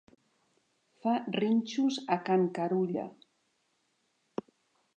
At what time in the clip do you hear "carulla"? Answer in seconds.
2.59-3.05